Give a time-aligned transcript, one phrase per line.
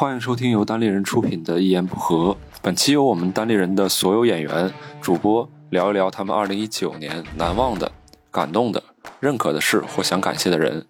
[0.00, 2.30] 欢迎收听由单立人出品的《一言不合》。
[2.62, 7.92] 本期由我们单立人的所有演员、主播聊一聊他们2019年难忘的、
[8.30, 8.82] 感动的、
[9.20, 10.86] 认可的事或想感谢的人。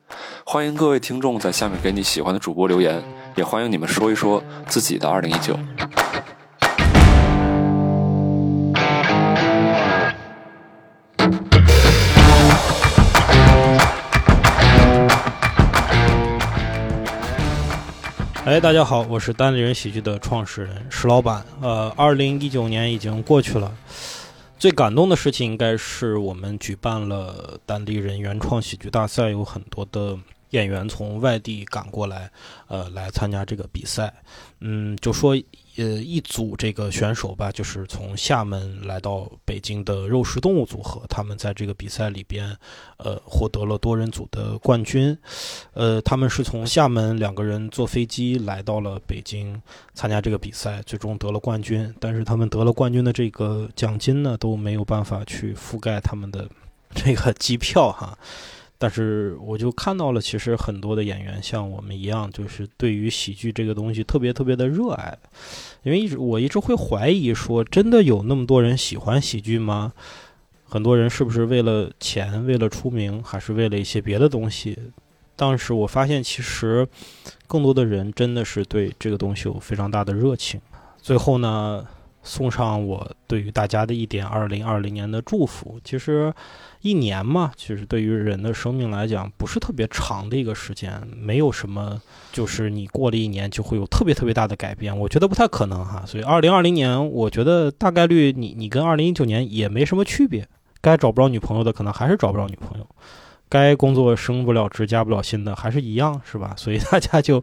[0.47, 3.03] 欢迎各位听众在下面给你喜欢的主播留言，
[3.35, 5.57] 也欢迎你们说一说自己的2019。
[18.51, 21.47] 哎，大家好，我是单立人喜剧的创始人石老板。
[21.61, 23.73] 呃，二零一九年已经过去了，
[24.59, 30.19] 最感动的事情应该是我们举办了单立人原创喜剧大赛，有很多的
[30.51, 32.29] 演员从外地赶过来，
[32.67, 34.13] 呃，来参加这个比赛。
[34.59, 35.41] 嗯，就说。
[35.77, 42.57] 呃，一组这个选手吧，就是从厦门来到北京的肉食动物组合，他们在这个比赛里边，
[42.99, 45.17] 呃，获得了多人组的冠军。
[45.73, 49.61] 呃，他们是从厦门两个人坐飞机来到了北京
[49.95, 51.95] 参加这个比赛，最终得了冠军。
[52.01, 56.49] 但是他们得了冠军的这个奖金呢，都没有办法去覆盖他们的
[56.95, 58.19] 这个机票哈。
[58.83, 65.19] 但是我就看到了，其实很多的演员像我们一样，就是对于喜剧这个东西特别特别的热爱。
[65.83, 69.93] 因为一直我一直会怀疑说，真的有那么多人喜欢喜剧吗？
[70.65, 74.79] 很多人是不是为了钱、为了出名，还是为了一些别的东西？
[75.37, 76.89] 当时我发现，其实
[77.47, 80.59] 更多的人真的是对这个东西有非常大的热情。
[81.03, 81.87] 最后呢？
[82.23, 85.81] 送上我对于大家的一点二零二零年的祝福。
[85.83, 86.33] 其实，
[86.83, 92.01] 一年嘛，其实对于人的生命来讲，不是特别长的一个时间，没有什么，
[92.33, 94.97] 就是你过了一年就会有特别特别大的改变。
[94.97, 96.05] 我觉得不太可能哈。
[96.07, 100.47] 所以，二零二零年，我觉得大概率你你跟二零一九年也没什么区别。
[100.83, 102.85] 该找不着女朋友的，可能还是找不着女朋友；
[103.49, 106.55] 该工作升不了职、加不了薪的，还是一样，是吧？
[106.57, 107.43] 所以大家就。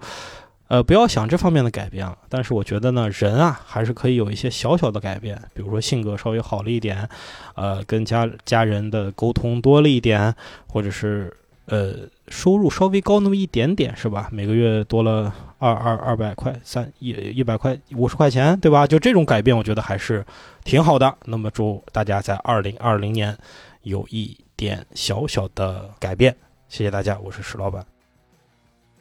[0.67, 2.17] 呃，不要想这方面的改变了。
[2.29, 7.07] 但是我觉得呢，人啊，还是可以有一些小小的改变，比如说性格稍微好了一点，
[7.55, 10.33] 呃，跟家家人的沟通多了一点，
[10.67, 11.35] 或者是
[11.65, 11.95] 呃，
[12.27, 14.29] 收入稍微高那么一点点，是吧？
[14.31, 18.87] 每个月多了二二二百块，三一一百块五十块钱，对吧？
[18.87, 20.25] 就这种改变，我觉得还是
[20.63, 21.13] 挺好的。
[21.25, 23.37] 那么祝大家在二零二零年
[23.83, 26.35] 有一点小小的改变。
[26.69, 27.96] 谢谢大家，我是石老板。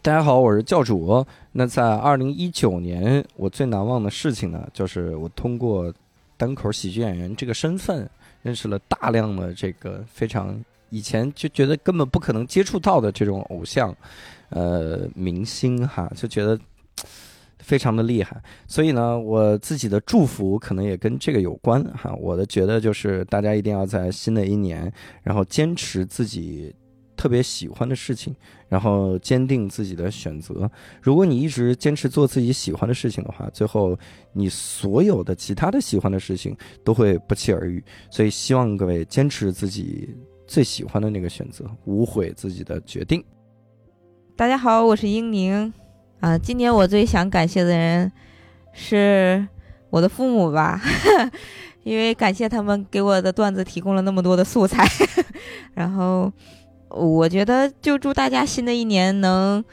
[0.06, 1.26] 大家好，我是教主。
[1.50, 5.92] 那在二零一九年，我最难忘的事情呢，就是我通过
[6.36, 8.08] 单口喜剧演员这个身份，
[8.40, 10.56] 认识了大量的这个非常
[10.90, 13.92] 以前就觉得根本不可能接触到的这种偶像，
[14.50, 16.56] 呃，明星哈，就觉得
[17.58, 18.40] 非常的厉害。
[18.68, 22.14] 所以呢，我自己的祝福可能也跟这个有关哈。
[22.20, 24.92] 我的觉得就是大家一定要在新的一年，
[25.24, 26.72] 然后坚持自己。
[27.16, 28.34] 特别喜欢的事情，
[28.68, 30.70] 然后坚定自己的选择。
[31.00, 33.98] 如果你一直坚持做自己喜欢的事情的话，最后
[34.32, 37.82] 你所有的其他的喜欢的事情都会不期而遇。
[38.10, 40.14] 所以希望各位坚持自己
[40.46, 43.24] 最喜欢的那个选择，无悔自己的决定。
[44.36, 45.72] 大家好，我是英宁
[46.20, 46.36] 啊。
[46.36, 48.12] 今年我最想感谢的人
[48.74, 49.48] 是
[49.88, 50.80] 我的父母吧，
[51.82, 54.86] 因为感谢他们给我的段子提供了那么多的素材，
[55.72, 56.30] 然后。
[56.88, 59.64] 我觉得就祝大家新的一年能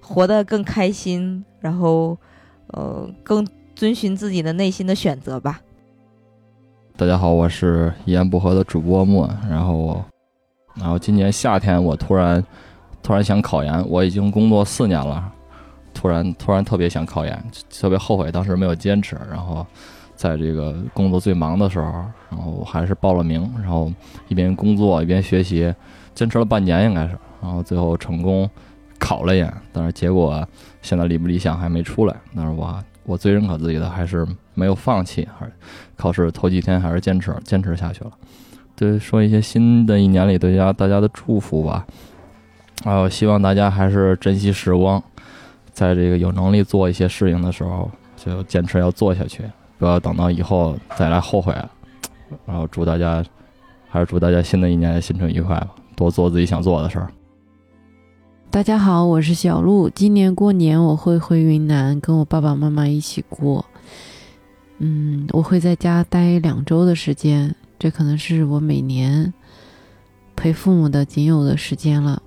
[0.00, 2.16] 活得更开心，然后
[2.68, 5.60] 呃更遵循自己的内心的选择吧。
[6.96, 9.28] 大家好，我是一言不合的主播莫。
[9.48, 10.04] 然后，
[10.74, 12.44] 然后今年夏天我突然
[13.02, 15.32] 突然想考研，我已经工作四年了，
[15.94, 19.16] 突然突然特别想考研，特别后悔当时没有坚持。
[19.30, 19.66] 然后
[20.16, 21.92] 在这个工作最忙的时候，
[22.30, 23.90] 然后我还是报了名，然后
[24.26, 25.74] 一边工作一边学习。
[26.18, 28.50] 坚持了半年应该是，然后最后成功
[28.98, 30.44] 考了研，但是结果
[30.82, 32.16] 现在理不理想还没出来。
[32.34, 35.52] 但是我我最认可自己的还是没有放弃，还是
[35.96, 38.10] 考试头几天还是坚持坚持下去了。
[38.74, 41.86] 对，说一些新的一年里对家大家的祝福吧。
[42.82, 45.00] 啊，我希望大家还是珍惜时光，
[45.70, 49.44] 在这个有能力做一些事情的时候，就坚持要做下去，
[49.78, 51.54] 不要等到以后再来后悔。
[52.44, 53.24] 然后祝大家，
[53.88, 55.68] 还是祝大家新的一年新春愉快吧。
[55.98, 57.10] 多做自己想做的事儿。
[58.52, 59.90] 大家好，我是小鹿。
[59.90, 63.66] 今年过年我会回云南跟我爸爸妈妈一起过。
[64.78, 69.34] 嗯，我会在家待两周的时间，这可能是我每年
[70.36, 72.22] 陪父母的仅有的时间了。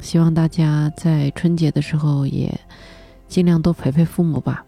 [0.00, 2.56] 希望大家在春节的时候也
[3.26, 4.64] 尽量多陪陪父母吧，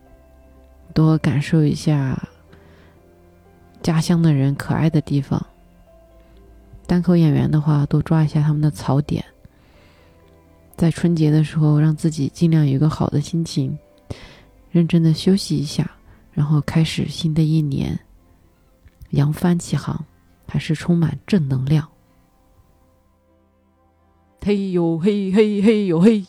[0.92, 2.20] 多感受一下
[3.80, 5.40] 家乡的人可爱的地方。
[6.90, 9.24] 单口演员的话，多抓一下他们的槽点，
[10.76, 13.78] 在春节的时候让自己尽量有一个好的心情，
[14.72, 15.88] 认真的休息一下，
[16.32, 17.96] 然后开始新的一年，
[19.10, 20.04] 扬帆起航，
[20.48, 21.88] 还是充满正能量。
[24.40, 26.26] 嘿呦嘿嘿嘿呦嘿！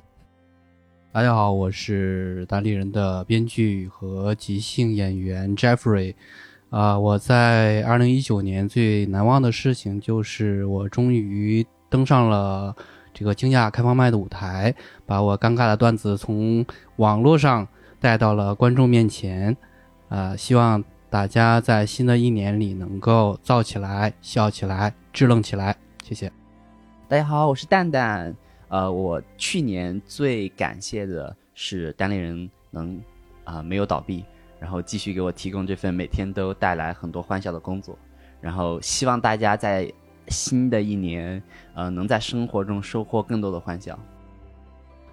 [1.11, 6.13] 大家好，我是单立人的编剧和即兴演员 Jeffrey。
[6.71, 12.73] 啊、我在二零一九年最难忘的事情就是我终于登上了
[13.13, 14.73] 这个惊讶开放麦的舞台，
[15.05, 16.65] 把我尴尬的段子从
[16.95, 17.67] 网络上
[17.99, 19.55] 带到了观众面前。
[20.07, 25.75] 啊、希望大家在新的一年里能够燥起来、笑起来、支棱起来。
[26.03, 26.31] 谢谢。
[27.09, 28.33] 大家好，我是蛋蛋。
[28.69, 32.97] 呃，我去年最感谢的是单立人能
[33.43, 34.23] 啊、没有倒闭，
[34.61, 37.97] 然后继续给我提供这份每天都带来很多欢笑的工作。
[38.39, 39.91] 然后希望大家在
[40.27, 41.41] 新的一年，
[41.73, 43.97] 呃，能在生活中收获更多的欢笑。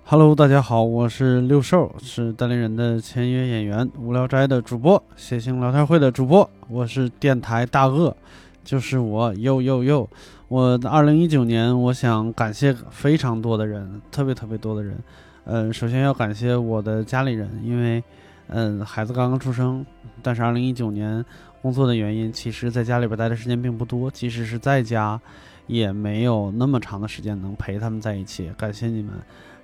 [0.05, 8.15] Hello，大家好，我是六兽，是单立人的签约演员，无聊斋的主播，谐星聊天会的主播，我是电台大鳄，
[8.62, 10.09] 就是我，又又又，
[10.49, 14.99] 我二零一九年，我想感谢非常多的人，特别特别多的人，
[15.44, 18.03] 嗯，首先要感谢我的家里人，因为，
[18.49, 19.85] 嗯，孩子刚刚出生，
[20.23, 21.25] 但是二零一九年
[21.62, 25.21] 工作的原因，其实在家里边待的时间并不多，即使是在家，
[25.67, 29.15] 也没有那么长的时间能陪他们在一起，感谢你们。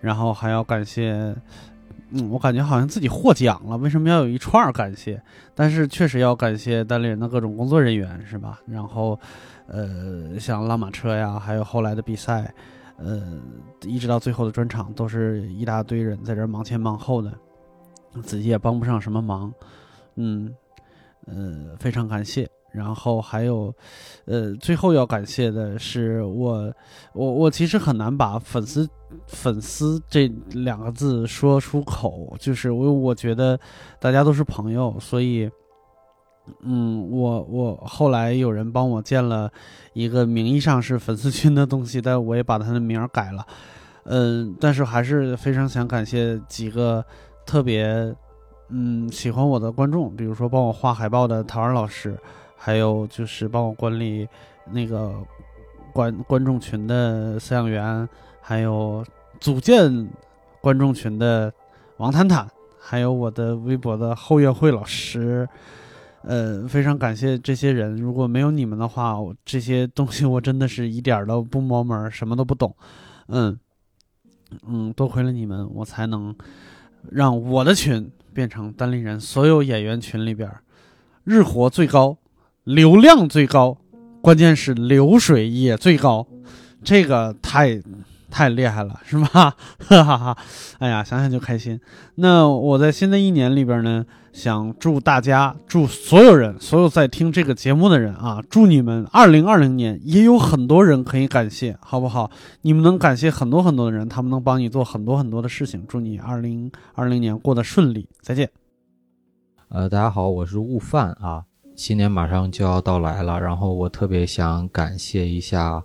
[0.00, 1.34] 然后还要感谢，
[2.10, 5.22] 嗯，我感觉好像自己获奖了，为什么要有一串感谢？
[5.54, 8.60] 但是确实要感谢单立人的各种工作人员，是吧？
[8.66, 9.18] 然后，
[9.66, 12.52] 呃，像拉马车呀，还有后来的比赛，
[12.98, 13.40] 呃，
[13.86, 17.32] 一直到最后的专场，都是一大堆人在这忙前忙后的，
[18.22, 19.52] 自己也帮不上什么忙，
[20.16, 20.54] 嗯，
[21.26, 22.48] 呃，非常感谢。
[22.72, 23.72] 然后还有，
[24.24, 26.74] 呃，最后要感谢的是我，
[27.12, 28.88] 我我其实很难把粉丝
[29.28, 33.56] 粉丝这两个字说出口，就是我我觉得
[34.00, 35.48] 大家都是朋友，所以，
[36.62, 39.48] 嗯，我我后来有人帮我建了
[39.92, 43.46] 一个名义上是粉丝群的东西，但我也把他的名儿改了，
[44.06, 47.06] 嗯，但是还是非常想感谢几个
[47.46, 48.14] 特别
[48.68, 52.18] 嗯喜欢我的观众，比如说帮我画海报的陶然老师，
[52.56, 54.28] 还有就是帮我管理
[54.70, 55.14] 那个
[55.92, 58.08] 观观众群的饲养员。
[58.46, 59.02] 还有
[59.40, 60.06] 组建
[60.60, 61.50] 观众群的
[61.96, 62.46] 王坦坦，
[62.78, 65.48] 还有我的微博的后援会老师，
[66.20, 67.96] 呃，非常感谢这些人。
[67.96, 72.76] 如果没有你们的话，我这些东西我真的是一点都不摸门，什么都不懂。
[73.28, 73.58] 嗯
[74.66, 76.36] 嗯，多亏了你们，我才能
[77.10, 80.50] 让我的群变成单立人所有演员群里边
[81.24, 82.18] 日活最高、
[82.64, 83.78] 流量最高，
[84.20, 86.26] 关键是流水也最高。
[86.82, 87.80] 这个太。
[88.34, 89.26] 太厉害了，是吧？
[89.28, 89.54] 哈
[90.02, 90.36] 哈哈！
[90.80, 91.80] 哎呀，想想就开心。
[92.16, 102.28] 那我在新的一年里边呢，想祝大家，祝所有人，所有在听这个节目的人啊，祝你们二零二零年也有很多人可以感谢，好不好？
[102.62, 105.84] 你们能感谢很多很多的人，他们能帮你做很多很多的事情。
[105.86, 108.50] 祝你二零二零年过得顺利，再见。
[109.68, 111.44] 呃，大家好，我是悟饭啊。
[111.76, 115.80] 新年马上就要到来了，然后我特别想感谢一下。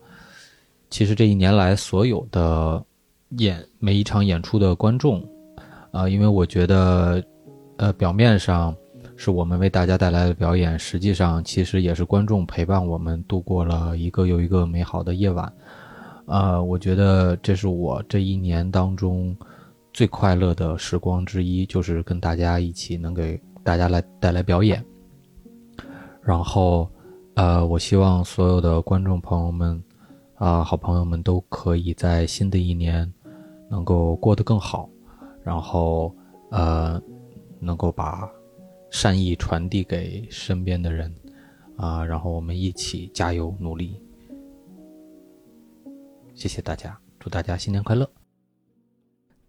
[0.90, 2.84] 其实这一年来，所有的
[3.38, 5.24] 演每一场演出的观众，
[5.92, 7.24] 啊、因为我觉得，
[7.78, 8.76] 呃，表面上
[9.16, 15.52] 是我们为大家带来的表演，实际上其实也是观众陪伴我们度过了一个又一个美好的夜晚。
[16.26, 19.36] 啊，我觉得这是我这一年当中
[19.94, 24.84] 最快乐的时光之一，就是跟大家一起能给大家来带来表演。
[26.24, 26.90] 然后，
[27.36, 29.80] 呃，我希望所有的观众朋友们。
[30.40, 33.12] 啊，好朋友们都可以在新的一年
[33.70, 34.90] 能够过得更好，
[35.44, 36.16] 然后
[36.50, 37.02] 呃，
[37.60, 38.26] 能够把
[38.90, 41.14] 善意传递给身边的人
[41.76, 44.02] 啊，然后我们一起加油努力。
[46.34, 48.10] 谢谢大家，祝大家新年快乐！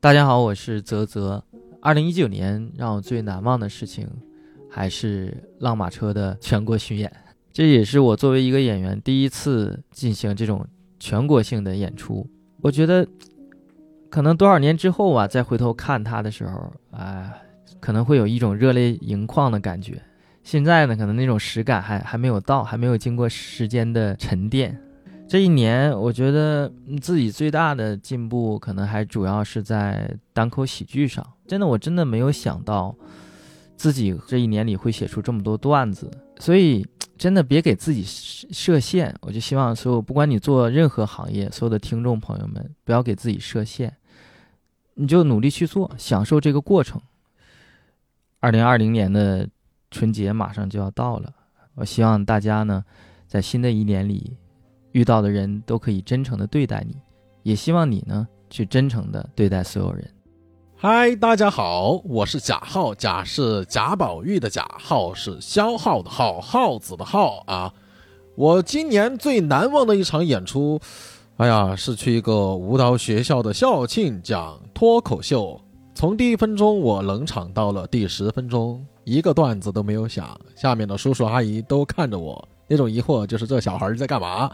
[0.01, 1.45] 大家好，我是泽泽。
[1.81, 4.09] 二零一九年让我最难忘的事情，
[4.69, 7.13] 还是浪马车的全国巡演。
[7.53, 10.67] 这也是我作为一个演员第一次进行这种
[11.01, 12.25] 全国性的演出。
[12.61, 13.05] 我觉得，
[14.09, 17.33] 可能多少年之后啊，再回头看他的时候，啊、
[17.81, 20.01] 可能会有一种热泪盈眶的感觉。
[20.45, 24.79] 现在呢，可能那种实感还还没有到，还没有经过时间的沉淀。
[25.29, 31.25] 这一年，我觉得自己最大的进步，可能还主要是在单口喜剧上。
[31.47, 32.95] 真的，我真的没有想到，
[33.77, 36.11] 自己这一年里会写出这么多段子。
[36.41, 36.85] 所以，
[37.21, 39.15] 真的别给自己设限。
[39.21, 43.95] 我就希望所有，不管你做任何行业，所有的听众朋友们，不要给自己设限，
[44.95, 46.99] 你就努力去做，享受这个过程。
[48.39, 49.47] 二零二零年的
[49.91, 51.31] 春节马上就要到了，
[51.75, 52.83] 我希望大家呢，
[53.27, 54.35] 在新的一年里
[54.93, 56.97] 遇到的人都可以真诚的对待你，
[57.43, 60.11] 也希望你呢去真诚的对待所有人。
[60.83, 67.71] 嗨，大家好，我是贾浩，贾是贾宝玉的贾，浩是消耗的耗，耗子的耗啊。
[68.35, 70.81] 我今年最难忘的一场演出，
[71.37, 75.61] 哎呀，是去一个舞蹈学校的校庆讲脱口秀。
[75.95, 84.51] 从第一分钟我冷场到了第十分钟，一个段子都没有想，下面的叔叔阿姨都看着我，那种疑惑就是这小孩在干嘛？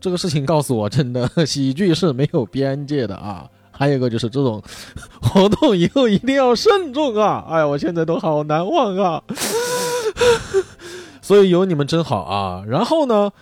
[0.00, 3.50] 这个事情告诉我，真的喜剧是没有边界的啊。
[3.76, 4.62] 还有一个就是这种
[5.20, 7.44] 活动以后一定要慎重啊！
[7.48, 9.22] 哎呀，我现在都好难忘啊。
[11.20, 12.62] 所以有你们真好啊。
[12.68, 13.32] 然后呢，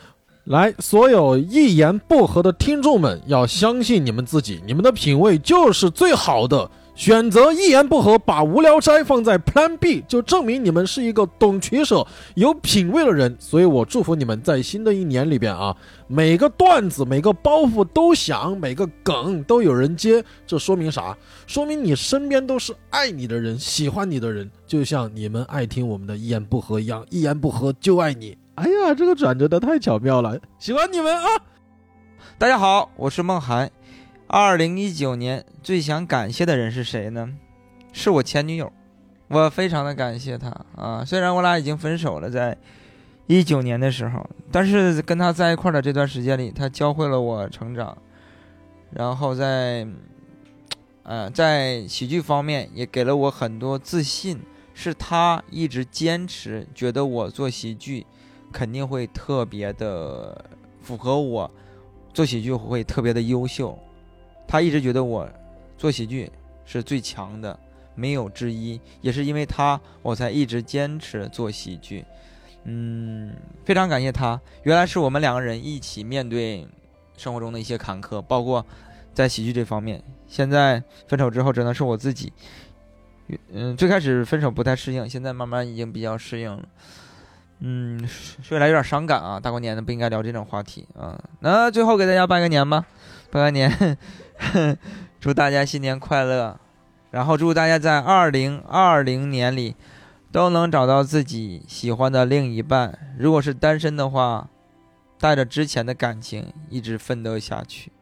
[0.45, 6.71] 来所有一言不合的听众们，要相信你们自己，你们的品味就是最好的。
[6.95, 13.35] 选择一言不合把无聊斋放在 Plan B，就证明你们是一个懂取舍、有品位的人。
[13.41, 15.75] 所以我祝福你们在新的一年里边啊，
[16.07, 20.23] 每个段子、每个包袱都响，每个梗都有人接。
[20.47, 21.17] 这说明啥？
[21.47, 28.37] 说明你身边都是爱你的人、喜欢你的人，就像你们爱听我们的一言不合一样，一言不合就爱你。
[28.57, 31.27] 哎呀，这个转折的太巧妙了，喜欢你们啊！
[32.39, 33.71] 大家好，我是梦涵。
[34.27, 37.29] 二零一九年最想感谢的人是谁呢？
[37.93, 38.73] 是我前女友，
[39.29, 41.05] 我非常的感谢她啊。
[41.05, 42.57] 虽然我俩已经分手了，在
[43.27, 47.97] 一九年的时候，但是跟她在一块的这段时间里，她教会了我成长，
[48.91, 49.87] 然后在，
[51.03, 54.41] 呃，在喜剧方面也给了我很多自信。
[54.75, 58.07] 是她一直坚持，觉得我做喜剧
[58.51, 60.43] 肯定会特别的
[60.81, 61.51] 符合我，
[62.15, 63.79] 做喜剧会特别的优秀。
[64.53, 65.27] 他一直觉得我
[65.79, 66.31] 做喜剧
[66.67, 67.59] 是最强的，
[67.95, 68.79] 没有之一。
[69.01, 72.05] 也是因为他，我才一直坚持做喜剧。
[72.65, 73.33] 嗯，
[73.65, 74.39] 非常感谢他。
[74.65, 76.69] 原来是我们两个人一起面对
[77.17, 78.63] 生活中的一些坎坷，包括
[79.15, 80.03] 在喜剧这方面。
[80.29, 82.31] 现在分手之后，只能是我自己。
[83.55, 86.63] 嗯，最开始分手不太适应，现在慢慢已经比较适应了。
[87.61, 88.07] 嗯，
[88.43, 91.19] 说来有点伤感啊，大过年的不应该聊这种话题啊。
[91.41, 92.85] 那最后给大家拜个年吧，
[93.41, 93.97] 拜年。
[95.19, 96.59] 祝大家新年快乐，
[97.11, 99.75] 然后祝大家在二零二零年里
[100.31, 102.99] 都能找到自己喜欢的另一半。
[103.19, 104.49] 如果是单身的话，
[105.19, 107.93] 带着之前的感情一直奋斗下去。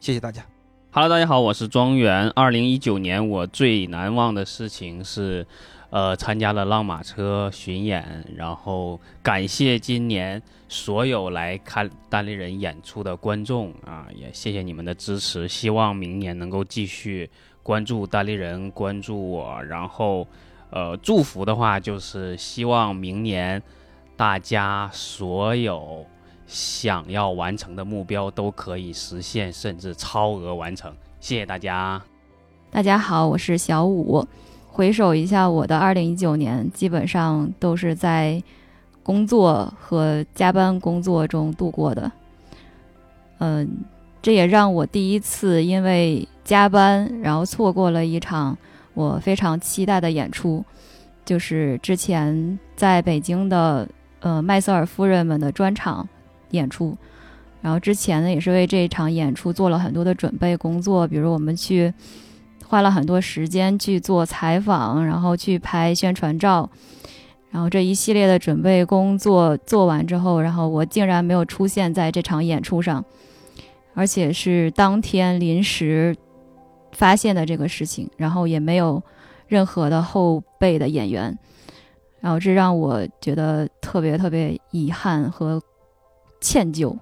[0.00, 0.42] 谢谢大家。
[0.90, 2.28] Hello，大家好，我是庄园。
[2.30, 5.46] 二零一九年我最难忘的事情是。
[5.92, 17.28] 呃，参加了浪马车巡演，然后感谢今年所有来看单立人演出的观众啊，也谢谢你们的支持，希望明年能够继续
[17.62, 20.26] 关注单立人，关注我，然后
[20.70, 23.62] 呃，祝福的话就是希望明年
[24.16, 26.06] 大家所有
[26.46, 30.90] 想要完成的目标都可以实现，甚至超额完成。
[31.20, 32.02] 谢谢大家。
[32.70, 34.26] 大家好，我是小五。
[34.74, 38.42] 回首一下我的二零一九年，基本上都是在
[39.02, 42.10] 工作和加班工作中度过的。
[43.36, 43.68] 嗯，
[44.22, 48.56] 这也让我第一次因为加班，然后错过了一场
[48.94, 50.64] 我非常期待的演出，
[51.22, 53.86] 就是之前在北京的
[54.20, 56.08] 呃麦瑟尔夫人们的专场
[56.52, 56.96] 演出。
[57.60, 61.92] 然后之前呢，也是为这一场演出做了很多的准备工作，比如我们去。
[62.72, 66.70] 花了很多时间去做采访，然后去拍宣传照，
[67.50, 73.04] 然后这一系列的准备工作做完之后，然后我竟然没有出现在这场演出上，
[73.92, 76.16] 而且是当天临时
[76.92, 79.02] 发现的这个事情，然后也没有
[79.46, 81.38] 任何的后备的演员，
[82.20, 85.60] 然后这让我觉得特别特别遗憾和
[86.40, 86.96] 歉疚，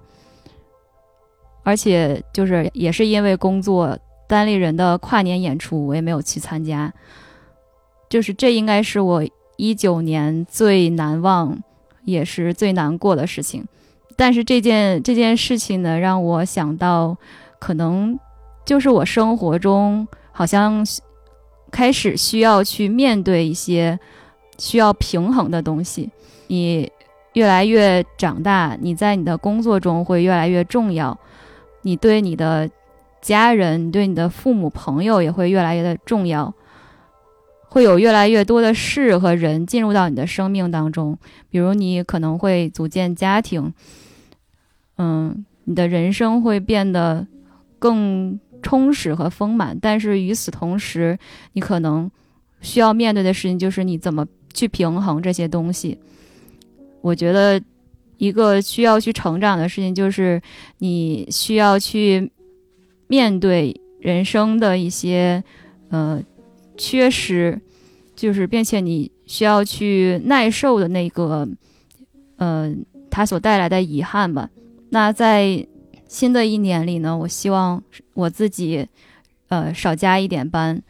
[1.63, 3.97] 而且就是也是因为工作。
[4.31, 6.91] 单立人的跨年演出，我也没有去参加。
[8.09, 9.23] 就是这应该是我
[9.57, 11.61] 一九年最难忘，
[12.05, 13.65] 也是最难过的事情。
[14.15, 17.17] 但是这件这件事情呢，让我想到，
[17.59, 18.17] 可能
[18.65, 20.85] 就是我生活中好像
[21.69, 23.99] 开始需要去面对一些
[24.57, 26.09] 需要平衡的东西。
[26.47, 26.91] 你
[27.33, 31.17] 越来越长大，你在你的工作中会越来越重要。
[31.81, 32.69] 你对你的。
[33.21, 36.53] 家人对你的父母、朋友也会越来越的重要，
[37.69, 41.17] 会有越来越多的事和人进入到你的生命当中。
[41.49, 43.71] 比如，你可能会组建家庭，
[44.97, 47.25] 嗯，你的人生会变得
[47.77, 49.77] 更充实和丰满。
[49.79, 51.17] 但是与此同时，
[51.53, 52.09] 你可能
[52.59, 55.99] 需要面对的事情就是你怎么去平衡这些东西。
[57.01, 57.61] 我觉得
[58.17, 60.39] 一个需要去成长的事情就是
[60.79, 62.31] 你需要去
[63.11, 65.43] 面对人生的一些
[65.89, 66.23] 呃
[66.77, 67.59] 缺失，
[68.15, 71.45] 就是并且你需要去耐受的那个
[72.37, 72.73] 呃
[73.09, 74.49] 它所带来的遗憾吧。
[74.91, 75.67] 那在
[76.07, 78.87] 新的一年里呢，我希望我自己
[79.49, 80.81] 呃少加一点班，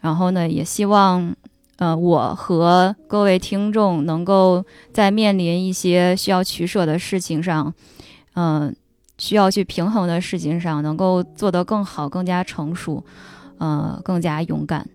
[0.00, 1.36] 然后呢，也希望
[1.76, 4.64] 呃我和各位听众能够
[4.94, 7.74] 在面临一些需要取舍的事情上，
[8.32, 8.74] 嗯、
[9.20, 13.04] 需要去平衡的事情上，能够做得更好、更加成熟，
[13.58, 14.88] 呃，更加勇敢。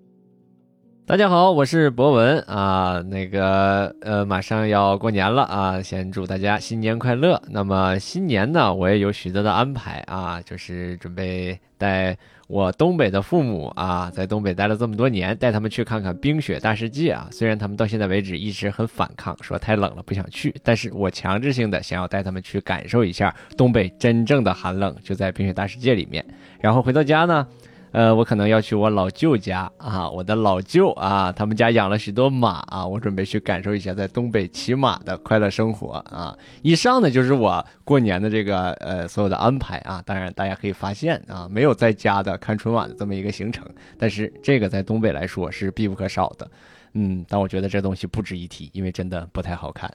[1.05, 7.39] 大家好，我是博文啊，那个呃，马上要过年了啊，先祝大家新年快乐。
[7.47, 12.17] 那么新年呢，我也有许多的安排啊，就是准备带
[12.47, 17.27] 我东北的父母啊，在东北待了这么多年，带他们去看看冰雪大世界啊。
[17.31, 26.23] 虽然他们到现在为止一直很反抗，说太冷了不想去，但是我强制性的想要带他们去感受一下东北真正的寒冷，就在冰雪大世界里面。
[26.59, 27.47] 然后回到家呢。
[27.95, 36.37] 呃，我可能要去我老舅家啊，我的老舅啊，他们家养了许多马啊，我准备去感受一下在东北骑马的快乐生活啊。
[36.61, 40.03] 以上呢就是我过年的这个呃所有的安排啊。
[40.05, 43.65] 当然，大家可以发现啊，没有在家的看春晚的这么一个行程，
[43.97, 46.51] 但是这个在东北来说是必不可少的。
[46.95, 49.89] 嗯，但我觉得这东西不值一提，因为真的不太好看。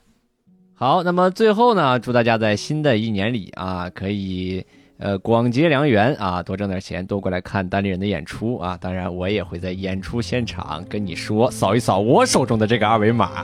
[0.73, 4.65] 好，那么最后呢，祝大家在新的一年里啊，可以。
[5.01, 8.77] 呃，广结良缘啊，多挣点钱，多过来看单立人的演出啊！
[8.79, 13.43] 当然，我也会在演出现场跟你说，扫一扫我手中的这个二维码。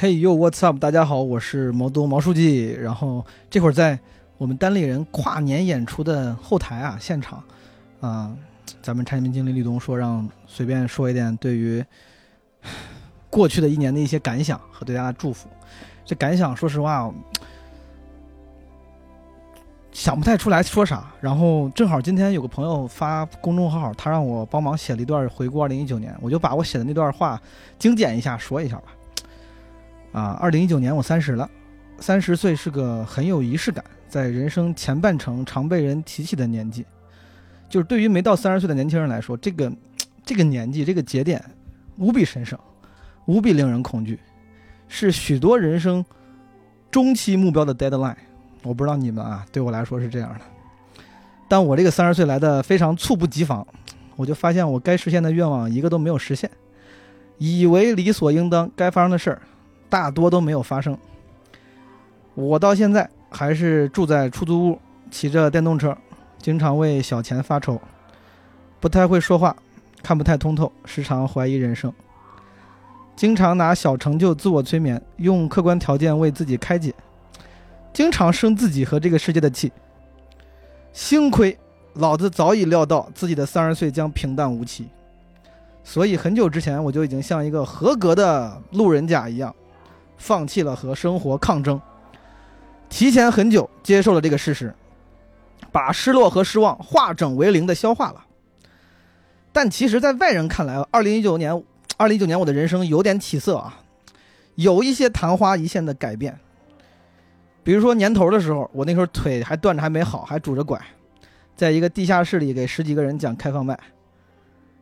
[0.00, 0.78] Hey yo，what's up？
[0.78, 2.72] 大家好，我是毛东毛书记。
[2.72, 3.98] 然后这会儿在
[4.36, 7.42] 我们单立人跨年演出的后台啊，现场
[8.00, 8.32] 啊、
[8.80, 11.84] 咱们产品经理吕东说让随便说一点对于
[13.28, 15.48] 过去的一年的一些感想和对大家的祝福。
[16.04, 17.12] 这感想，说实话，
[19.90, 21.12] 想不太出来说啥。
[21.20, 27.42] 然后正好今天有个朋友发公众号，他让我帮忙写了一段回顾二零一九年，我就把我写的那段话
[27.80, 28.94] 精简一下说一下吧。
[30.12, 31.48] 啊，二零一九年我三十了，
[31.98, 36.84] 三十岁是个很有仪式感，在人生前半程常被人提起的年纪。
[37.68, 39.70] 就是对于没到三十岁的年轻人来说，这个
[40.24, 41.44] 这个年纪这个节点
[41.98, 42.58] 无比神圣，
[43.26, 44.18] 无比令人恐惧，
[44.88, 46.02] 是许多人生
[46.90, 48.16] 中期目标的 deadline。
[48.62, 50.40] 我不知道你们啊，对我来说是这样的。
[51.46, 53.66] 但我这个三十岁来的非常猝不及防，
[54.16, 56.50] 我就发现我该实现的愿望一个都没有实现，
[57.36, 59.42] 以为理所应当该发生的事儿。
[59.88, 60.96] 大多都没有发生。
[62.34, 64.78] 我到现在还是住在出租屋，
[65.10, 65.96] 骑着电动车，
[66.38, 67.80] 经常为小钱发愁，
[68.78, 69.56] 不太会说话，
[70.02, 71.92] 看不太通透，时常怀疑人生，
[73.16, 76.94] 经常拿小成就自我催眠，用客观条件为自己开解，
[77.92, 79.72] 经常生自己和这个世界的气。
[80.92, 81.56] 幸亏
[81.94, 84.88] 老子早已料到自己的三十岁将平淡无奇，
[85.82, 89.52] 所以很久之前我就已经像一个合格的路人甲一样。
[90.18, 91.80] 放弃了和生活抗争，
[92.90, 94.74] 提前很久接受了这个事实，
[95.72, 98.24] 把失落和失望化整为零的消化了。
[99.52, 101.62] 但其实，在外人看来，二零一九年，
[101.96, 103.78] 二零一九年我的人生有点起色啊，
[104.56, 106.38] 有一些昙花一现的改变。
[107.64, 110.80] 比如说年头的时候，我那时候腿还断着还没好，还拄着拐，
[111.56, 113.78] 在一个地下室里给十几个人讲开放麦。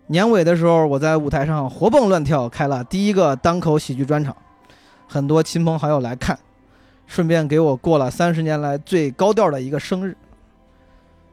[0.08, 4.36] 年尾的时候，我在舞台上活蹦乱跳，开了第一个单口喜剧专场。
[5.08, 6.38] 很多亲朋好友来看，
[7.06, 10.16] 顺便给我过了三十年来最高调的一个生日。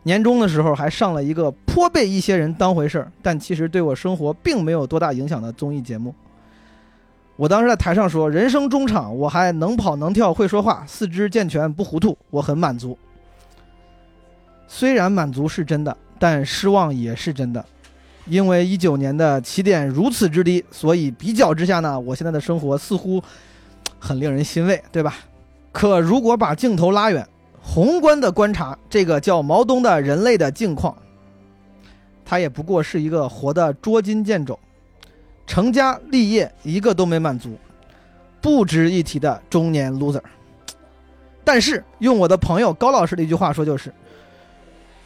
[0.04, 6.14] 年终的时候还上了一个颇被一些人当回事儿，但其实对我生活并没有多大影响的综艺节目。
[7.36, 12.98] 我当时在台上说：“人生中场，我还能跑能跳会说话，四肢健全不糊涂，我很满足。”
[14.68, 17.66] 虽然满足是真的，但失望也是真的。
[18.26, 23.24] 因为一九年的起点如此之低，所以比较之下呢，我现在的生活似乎。
[24.04, 25.16] 很令人欣慰，对吧？
[25.72, 27.26] 可如果把镜头拉远，
[27.62, 30.94] 宏观的观察这个叫毛东的人类的境况，
[32.26, 34.60] 他也不过是一个活得捉襟见肘，
[35.48, 37.58] 成家立业一个都没满足，
[38.42, 40.22] 不值一提的中年 loser。
[41.46, 43.94] 但是用我的朋友高老师的一句话说，就是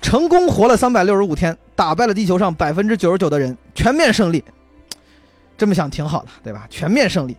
[0.02, 4.44] 成功活了三百六十五天，打败了地球上百分之九十九的人，全面胜利。
[5.56, 6.66] 这么想挺好的，对吧？
[6.68, 7.38] 全面胜利。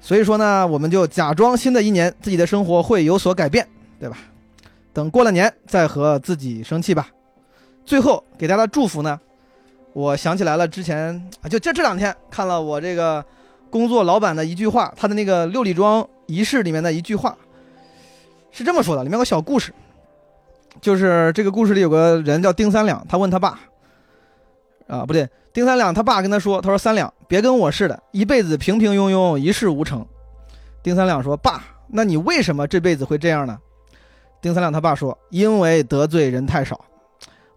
[0.00, 3.66] 所以说呢，我们就假装新的一年自己的生活会有所改变，
[4.00, 4.16] 对吧？
[4.92, 7.08] 等过了年再和自己生气吧。
[7.84, 9.18] 最后给大家的祝福呢，
[9.92, 13.24] 我想起来了，之前，就这这两天看了我这个
[13.70, 17.36] 工作老板的一句话，他的那个六里庄仪式里面的一句话，
[18.50, 19.72] 是这么说的，里面有个小故事，
[20.80, 23.60] 就是这个故事里有个人叫丁三两，他问他爸，
[24.88, 30.04] 啊不对，丁三两他爸跟他说，他说三两别跟我似的，一辈子平平庸庸，一事无成。
[30.82, 33.56] 丁三两说，爸，那你为什么这辈子会这样呢？
[34.40, 36.80] 丁三两他爸说，因为得罪人太少。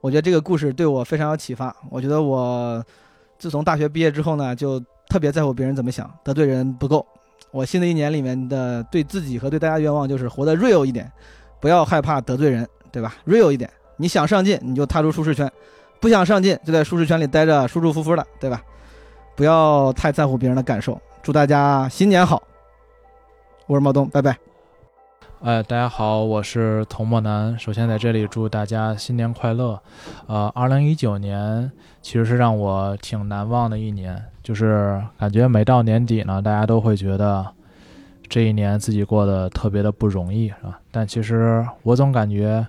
[0.01, 1.75] 我觉得这个故事对我非常有启发。
[1.89, 2.83] 我觉得我
[3.39, 7.05] 自从大学毕业之后呢，就特别在乎别人怎么想，得罪人不够。
[7.51, 11.11] 我新的一年里面的对自己和对大家愿望就是活得 real 一点，
[11.59, 15.51] 不要害怕得罪人，对吧？real 一点，你想上进你就踏出舒适圈，
[16.01, 18.59] 不想上进就在舒适圈里待着，舒舒服服的，对吧？
[19.35, 20.99] 不要太在乎别人的感受。
[21.21, 22.41] 祝大家新年好！
[23.67, 24.35] 我是毛东，拜拜。
[25.43, 27.57] 哎，大家好，我是童墨南。
[27.59, 29.79] 首先在这里祝大家新年快乐。
[30.25, 37.45] 呃，二零一九年其实是让我挺难忘的一年，就是感觉每到年底呢，大家都会觉得
[38.27, 40.79] 这一年自己过得特别的不容易，是吧？
[40.89, 42.65] 但其实我总感觉，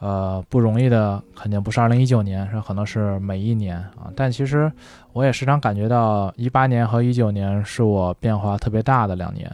[0.00, 4.12] 呃，不容易的肯定不是二零一九年，是可能是每一年啊。
[4.14, 4.70] 但其实
[5.12, 9.50] 我也时常感觉到，一八年和一九年是我变化特别大的两年。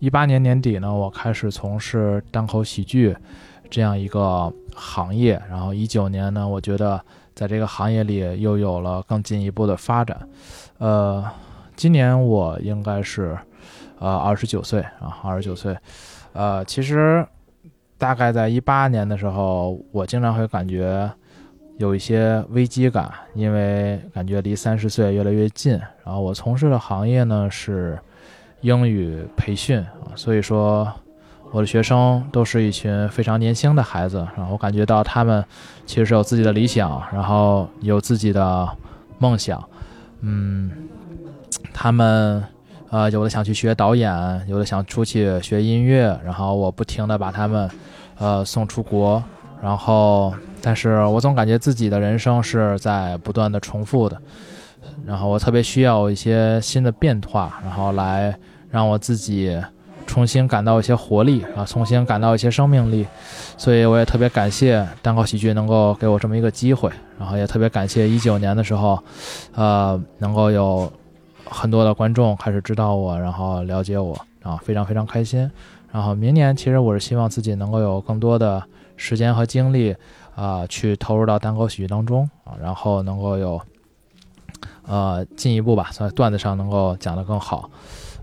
[0.00, 3.16] 一八年年底呢，我开始从事单口喜剧
[3.70, 7.00] 这样一个行业，然后一九年呢，我觉得
[7.34, 10.18] 在这个行业里又有了更进一步的发展。
[10.78, 11.24] 呃，
[11.76, 13.38] 今年我应该是
[14.00, 15.74] 呃二十九岁啊，二十九岁。
[16.32, 17.24] 呃，其实
[17.98, 21.10] 大概在一八年的时候，我经常会感觉
[21.78, 25.72] 有一些危机感，因为感觉离三十岁越来越近。
[26.04, 27.98] 然后我从事的行业呢是。
[28.60, 29.84] 英语培训，
[30.16, 30.90] 所以说
[31.52, 35.44] 我的学生都是一群非常年轻的孩子，然后我感觉到他们
[35.84, 38.66] 其实是有自己的理想，然后有自己的
[39.18, 39.62] 梦想，
[40.22, 40.70] 嗯，
[41.74, 42.42] 他们
[42.94, 44.08] 呃有的想去学导演，
[44.46, 47.68] 有的想出去学音乐，然后我不停的把他们
[48.18, 49.20] 呃送出国，
[49.60, 54.16] 然后但是我总感觉自己的人生是在不断的重复的，
[55.04, 58.32] 然后我特别需要一些新的变化，然后来。
[58.70, 59.56] 让我自己
[60.04, 63.06] 重新感到一些活力啊，重新感到一些生命力，
[63.56, 68.98] 所以我也特别感谢单口喜剧能够给我这么一个机会，然后也特别感谢一九年的时候，
[69.54, 70.92] 呃，能够有
[71.46, 75.50] 很多的观众开始知道我，然后了解我，啊，非常非常开心。
[75.92, 78.62] 然后明年其实我是希望自己能够有更多的
[78.96, 79.94] 时间和精力
[80.34, 83.60] 啊，去投入到单口喜剧当中啊，然后能够有
[84.86, 87.70] 呃进一步吧，在段子上能够讲得更好。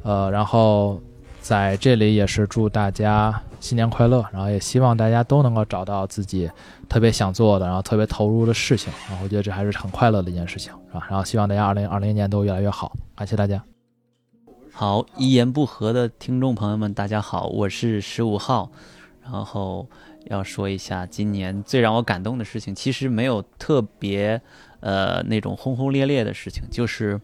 [0.04, 1.00] 呃，然后
[1.40, 6.50] 在这里也是祝大家新年快乐，然后也希望大家都能够找到自己
[6.90, 11.08] 特别想做的，然后特别投入的事情，然后我觉得这还是很快乐的一件事情，是吧？
[11.10, 13.64] 然后希望大家二零二零年都越来越好，感谢大家。
[14.74, 18.72] 好，一言不合的听众朋友们，大家好，我是十五号，
[19.22, 19.88] 然后
[20.26, 24.42] 要说一下今年最让我感动的事情，其实没有特别
[24.80, 27.22] 呃那种轰轰烈烈的事情，就是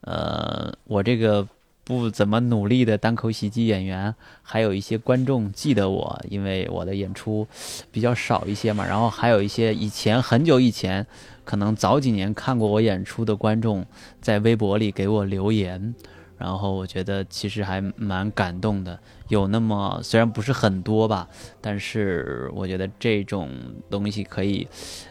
[0.00, 1.46] 呃我这个。
[1.84, 7.46] 不怎么努力的单口喜剧演员，还有一些观众记得我，因为我的演出
[7.92, 8.86] 比较少一些嘛。
[8.86, 11.06] 然后还有一些以前很久以前，
[11.44, 13.84] 可能早几年看过我演出的观众，
[14.22, 15.94] 在微博里给我留言，
[16.38, 18.98] 然后我觉得其实还蛮感动的。
[19.28, 21.28] 有那么虽然不是很多吧，
[21.60, 23.50] 但是我觉得这种
[23.90, 24.66] 东西可以，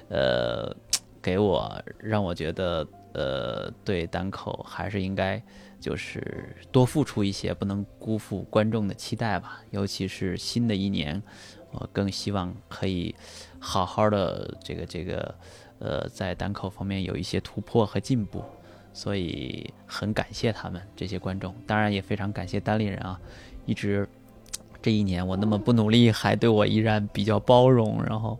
[0.10, 0.76] 呃，
[1.22, 5.40] 给我让我觉得，呃，对单口还是应该。
[5.84, 9.60] 就是多付出一些，不能辜负观众的期待吧。
[9.72, 11.22] 尤其是新的一年，
[11.72, 13.14] 我更希望可以
[13.60, 15.36] 好好的这个这个，
[15.80, 18.42] 呃，在单口方面有一些突破和进步。
[18.94, 23.20] 所以很感谢他们这些观众，当然也非常感谢单立人啊，
[23.66, 24.08] 一直
[24.82, 28.40] 这一年我那么不努力，还对我依然比较包容，然后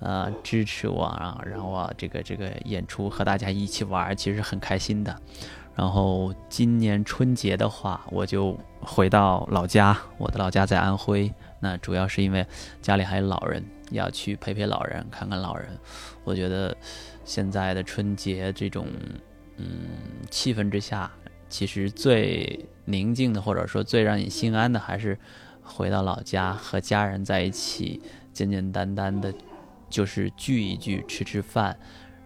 [0.00, 5.16] 呃支持我啊，然后啊这个这个演出和大家一起玩，其实很开心的。
[5.80, 9.96] 然后今年春节的话，我就回到老家。
[10.18, 12.46] 我的老家在安徽，那主要是因为
[12.82, 15.66] 家里还有老人，要去陪陪老人，看看老人。
[16.22, 16.76] 我觉得
[17.24, 18.88] 现在的春节这种
[19.56, 19.88] 嗯
[20.28, 21.10] 气氛之下，
[21.48, 25.18] 其实最宁静的，或者说最让你心安的，还是
[25.62, 28.02] 回到老家和家人在一起，
[28.34, 29.32] 简简单单的，
[29.88, 31.74] 就是聚一聚，吃吃饭，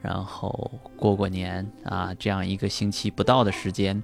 [0.04, 4.02] 然后过过年啊，这样一个星期不到的时间，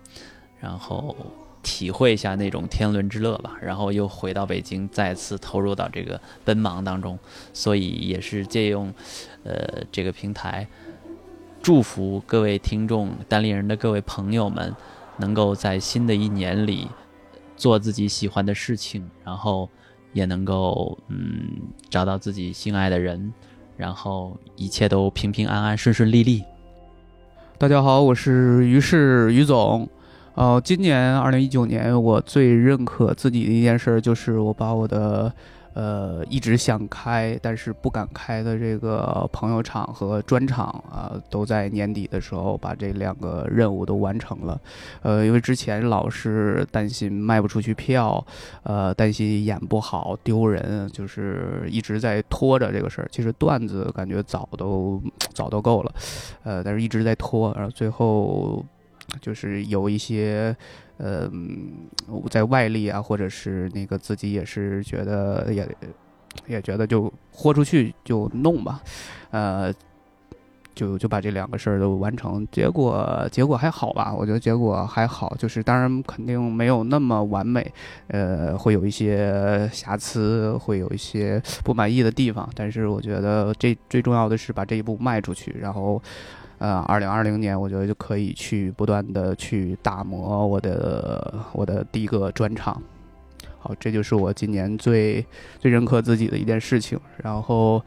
[0.59, 1.15] 然后
[1.63, 7.19] 体会一下那种天伦之乐吧，然后又回到北京，再次投入到这个奔忙当中，
[7.53, 8.91] 所以也是借用，
[9.45, 10.67] 呃，这个平台，
[11.61, 14.75] 祝福各位听众、单立人的各位朋友们，
[15.19, 16.89] 能够在新的一年里
[17.59, 19.69] 做自己喜欢的事情，然后
[20.15, 21.61] 也能够嗯
[21.91, 23.35] 找到自己心爱的人，
[23.81, 26.45] 然后一切都平平安安、顺顺利利。
[27.57, 29.89] 大家好，我是于适于总。
[30.35, 35.31] 呃，今年二零一九年，我最认可自己的一件事，就是我把我的
[35.75, 44.59] 呃一直想开但是不敢开的这个朋友场和专场啊、都在年底的时候把这两个任务都完成了。
[45.03, 48.25] 呃，因为之前老是担心卖不出去票，
[48.63, 53.09] 呃，担心演不好丢人，就是一直在拖着这个事儿。
[53.11, 55.03] 其实段子感觉早都
[55.35, 55.93] 早都够了，
[56.45, 58.65] 呃，但是一直在拖，然后最后。
[59.21, 60.55] 就是有一些，
[60.99, 61.31] 呃，
[62.31, 65.69] 在外力啊，或者是那个自己也是觉得也
[66.47, 68.81] 也觉得就豁出去就弄吧，
[69.31, 69.73] 呃，
[70.75, 72.47] 就就把这两个事儿都完成。
[72.53, 77.73] 结果结果还好吧，我觉得结果还好，就是当然肯定没有那么完美，
[78.07, 86.01] 呃，会有一些瑕疵，会有一些不满意的地方，但是我觉得这最重要的是把这一步迈出去，然后。
[86.61, 92.81] 呃，二零二零年，我觉得就可以去不断的去打磨我的我的第一个专场。
[93.59, 95.25] 好，这就是我今年最
[95.59, 97.01] 最认可自己的一件事情。
[97.23, 97.83] 然后，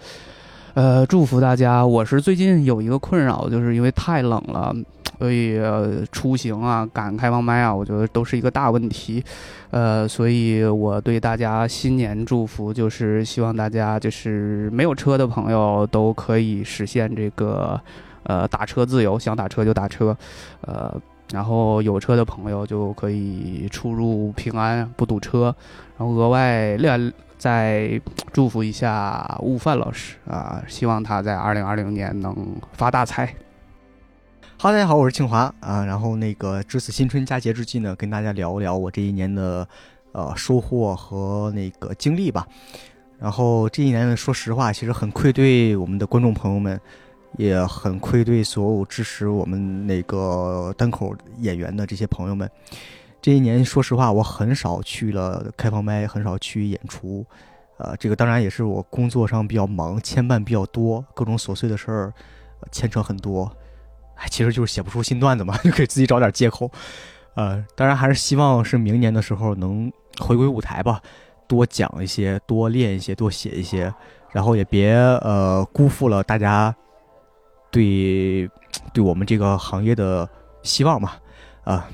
[0.73, 1.85] 呃，祝福大家。
[1.85, 4.75] 我是最近有一个困扰，就是因为太冷了，
[5.19, 5.61] 所以、
[6.11, 9.23] 出行啊、赶开放麦啊，我觉得都是一个大问题。
[9.69, 17.79] 呃，所以我对大家新年祝福，就是希望大家就是没有车的朋友都可以实现这个。
[18.23, 20.15] 呃，打车自由，想打车就打车，
[20.61, 20.95] 呃，
[21.31, 25.55] 然后有车的朋友就可以出入平安，不堵车。
[25.97, 32.33] 然后额外另再祝福一下悟饭老师啊，希望他在二零二零年能
[32.71, 33.25] 发大财。
[34.57, 35.83] 哈，大家好，我是庆华啊。
[35.83, 39.67] 然后那个值此新春佳节之际呢，跟大家聊一聊我这一年的
[40.13, 42.47] 呃收获和那个经历吧。
[43.19, 46.79] 然后这一年呢，说实话，其实很愧对我们的观众朋友们。
[47.37, 52.49] 也很愧对所有支持我们那个单口演员的这些朋友们。
[53.21, 57.25] 这一年，说实话，我很少去了开放麦，很少去演出。
[57.77, 62.13] 呃，这个当然也是我工作上比较忙，牵绊比较多，各种琐碎的事儿
[62.71, 63.49] 牵扯很多。
[64.15, 66.69] 哎，其实就是写不出新段子嘛， 就给自己找点借口。
[67.35, 71.01] 呃，当然还是希望是明年的时候能回归舞台吧，
[71.47, 73.91] 多讲一些，多练一些，多写一些，
[74.31, 76.75] 然后也别呃辜负了大家。
[77.73, 78.47] 对，
[78.93, 80.29] 对我们这个行业的
[80.61, 81.13] 希望嘛，
[81.63, 81.89] 啊，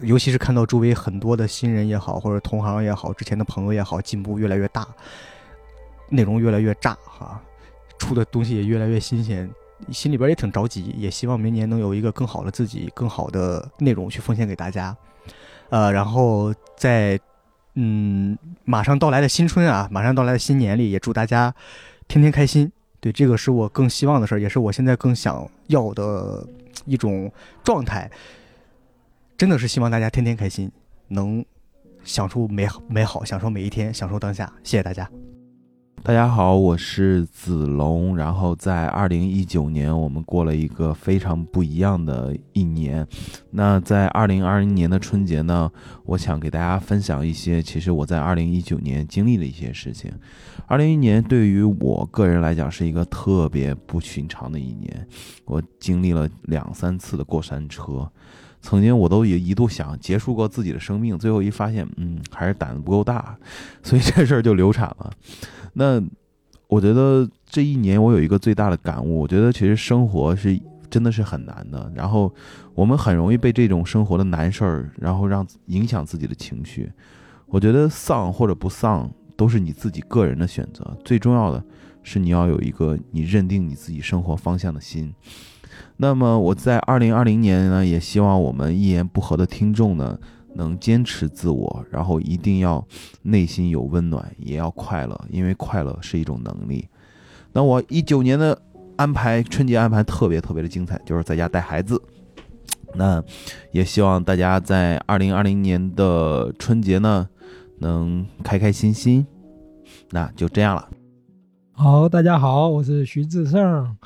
[0.00, 4.86] 尤其是看到周围很多的新人也好，或者同行也好，之前的朋友也好，进步越来越大，
[6.08, 7.42] 内容越来越炸哈，
[7.98, 9.50] 出的东西也越来越新鲜，
[9.90, 14.96] 心里边也挺着急，也希望明年能有一个更好的自己，更好的内容去奉献给大家，
[15.70, 17.18] 呃，然后在
[17.74, 21.52] 嗯马上到来的新春啊，马上到来的新年里，也祝大家
[22.06, 22.70] 天天开心。
[23.02, 26.46] 对，这个是我更希望的事儿，也是我现在更想要的
[26.84, 27.30] 一种
[27.64, 28.08] 状态。
[29.36, 30.70] 真的是希望大家天天开心，
[31.08, 31.44] 能
[32.04, 34.52] 享受美好美好，享受每一天，享受当下。
[34.62, 35.10] 谢谢大家。
[36.04, 38.16] 大家好，我是子龙。
[38.16, 43.06] 然后在二零一九年，我们过了一个非常不一样的一年。
[43.52, 45.70] 那在二零二零年的春节呢，
[46.04, 50.12] 我想给大家分享一些，其实我在二零一九年经历的一些事情。
[50.66, 55.06] 二零一年对于我个人来讲是一个特别不寻常的一年，
[55.44, 58.10] 我经历了两三次的过山车。
[58.60, 63.36] 曾经我都也一度想结束过自己的生命，最后一发现，嗯，还是胆子不够大，
[63.82, 65.10] 所以这事儿就流产了。
[65.72, 66.02] 那
[66.68, 70.58] 我觉得这一年我有一个最大的感悟，我觉得其实生活是
[70.90, 72.32] 真的是很难的，然后
[72.74, 76.90] 我们很容易被这种生活的难事儿，然后让影响自己的情绪。
[77.46, 81.62] 我觉得丧或者不丧都是你自己个人的选择，最重要的
[82.02, 85.14] 是你要有一个你认定你自己生活方向的心。
[85.98, 90.18] 那么我在二零二零年呢，也希望我们一言不合的听众呢，
[90.54, 92.84] 能坚持自我，然后一定要
[93.22, 96.88] 内心有温暖，也要快乐，因为快乐是一种能力。
[97.52, 98.60] 那我一九年的
[98.96, 102.00] 安排春节安排特别特别的精彩，就是在家带孩子。
[102.94, 103.22] 那
[103.70, 107.28] 也希望大家在二零二零年的春节呢，
[107.78, 109.26] 能开开心心。
[110.10, 110.88] 那就这样了。
[111.72, 113.96] 好，大家好，我是徐志胜。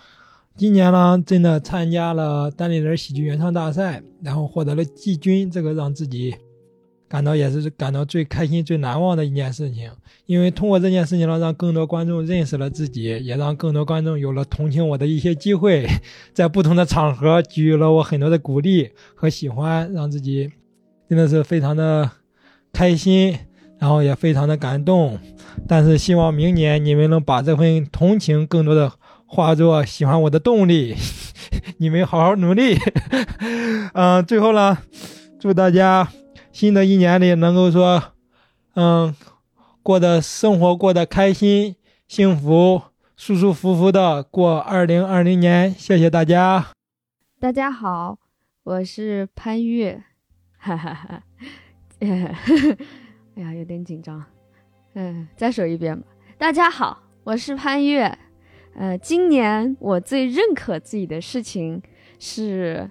[0.56, 6.34] 今年呢，真的参加了单立人喜剧原创大赛，然后获得了季军，这个让自己
[7.06, 9.90] 感到也是感到最开心、最难忘的一件事情。
[10.24, 15.86] 因为通过这件事情呢，让更多观众认识了自己，也让更多观众有了同情我的一些机会，
[16.32, 20.50] 在不同的场合给予了我很多的鼓励和喜欢，让自己
[21.06, 22.10] 真的是非常的
[22.72, 23.36] 开心。
[23.78, 25.18] 然后也非常的感动，
[25.68, 28.90] 但是希望明年你们能把这份同情更多的
[29.36, 30.96] 化作喜欢我的动力，
[31.76, 32.78] 你们好好努力。
[33.92, 34.78] 嗯， 最后呢，
[35.38, 36.08] 祝大家
[36.52, 38.02] 新的一年里能够说，
[38.76, 39.14] 嗯，
[39.82, 41.76] 过的生活过得开心、
[42.08, 42.80] 幸福、
[43.14, 45.70] 舒舒服服的过二零二零年。
[45.70, 46.68] 谢谢大家。
[47.38, 48.18] 大家好，
[48.62, 50.02] 我是潘越，
[50.56, 51.22] 哈哈哈。
[52.00, 52.08] 哎
[53.36, 54.24] 呀，有点紧张，
[54.94, 56.06] 嗯，再说一遍吧。
[56.38, 58.18] 大家好，我是潘越。
[58.78, 61.82] 呃，今年我最认可自己的事情
[62.18, 62.90] 是，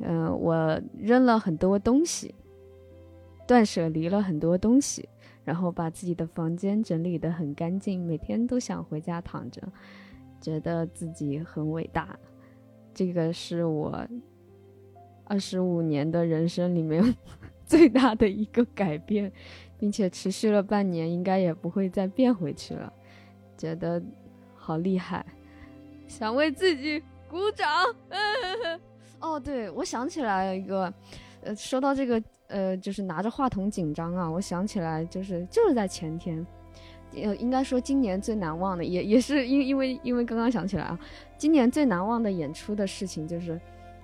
[0.00, 2.34] 嗯，我扔了很多东西，
[3.46, 5.08] 断舍离了很多东西，
[5.44, 9.62] 然后把自己的房间整理得很干净，每天都想回家躺着，
[10.40, 12.18] 觉得自己很伟大。
[12.94, 14.08] 这个是我
[15.24, 17.14] 二十五年的人生里面
[17.66, 19.30] 最大的一个改变。
[19.78, 22.90] 并且持续了半年，应该也不会再变回去了。
[23.58, 24.02] 觉得
[24.66, 25.24] 好厉害，
[26.08, 27.00] 想为自己
[27.30, 27.68] 鼓掌。
[29.22, 30.92] 哦，对，我想起来一个，
[31.42, 36.44] 呃，说到这个，呃，就是拿着话筒紧张啊，我想起来，就是就是在前天，
[37.14, 40.98] 呃，应该说今年最难忘的，也也是因因为因为刚刚想起来啊，
[41.38, 43.60] 今年最难忘的演出的事情就是，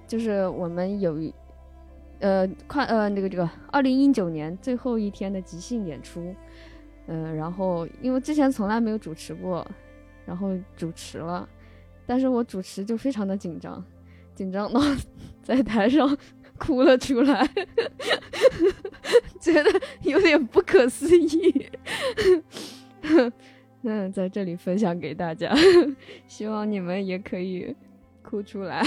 [0.07, 1.19] 就是我们有。
[2.21, 6.33] 呃，快呃，那个这个二零一九年最后一天的即兴演出，
[7.09, 9.67] 呃，然后因为之前从来没有主持过，
[10.27, 11.49] 然后主持了，
[12.07, 13.85] 但是我主持就非常的紧张，
[14.35, 14.81] 紧张到
[15.43, 16.17] 在台上
[16.59, 17.49] 哭了出来，
[19.41, 21.71] 觉得有点不可思议，
[23.81, 25.53] 那在这里分享给大家，
[26.29, 27.75] 希望你们也可以。
[28.25, 28.83] 哭出来，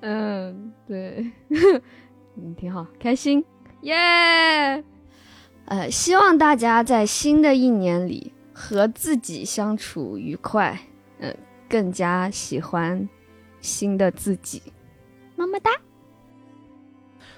[0.00, 1.30] 嗯，对，
[2.36, 3.44] 嗯，挺好，开心，
[3.82, 3.92] 耶！
[5.66, 10.78] 呃，希望大家在新的一年里和自己相处愉快，
[11.18, 11.34] 嗯，
[11.66, 13.08] 更加喜欢
[13.62, 14.62] 新的自己，
[15.34, 15.70] 么么哒。